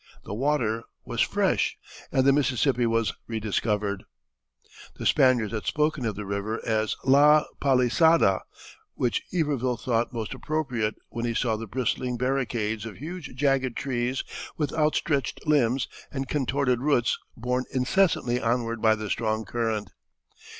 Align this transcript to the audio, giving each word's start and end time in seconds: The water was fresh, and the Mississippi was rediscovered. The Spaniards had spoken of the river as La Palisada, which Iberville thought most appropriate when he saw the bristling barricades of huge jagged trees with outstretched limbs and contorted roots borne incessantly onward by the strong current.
The 0.25 0.33
water 0.33 0.85
was 1.05 1.21
fresh, 1.21 1.77
and 2.11 2.25
the 2.25 2.33
Mississippi 2.33 2.87
was 2.87 3.13
rediscovered. 3.27 4.03
The 4.97 5.05
Spaniards 5.05 5.53
had 5.53 5.65
spoken 5.67 6.07
of 6.07 6.15
the 6.15 6.25
river 6.25 6.59
as 6.65 6.95
La 7.05 7.45
Palisada, 7.59 8.39
which 8.95 9.21
Iberville 9.31 9.77
thought 9.77 10.11
most 10.11 10.33
appropriate 10.33 10.95
when 11.09 11.25
he 11.25 11.35
saw 11.35 11.55
the 11.55 11.67
bristling 11.67 12.17
barricades 12.17 12.83
of 12.83 12.97
huge 12.97 13.35
jagged 13.35 13.77
trees 13.77 14.23
with 14.57 14.73
outstretched 14.73 15.45
limbs 15.45 15.87
and 16.11 16.27
contorted 16.27 16.79
roots 16.79 17.19
borne 17.37 17.65
incessantly 17.71 18.41
onward 18.41 18.81
by 18.81 18.95
the 18.95 19.07
strong 19.07 19.45
current. 19.45 19.91